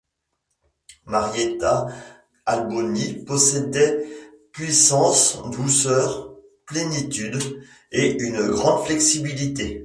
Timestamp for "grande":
8.47-8.83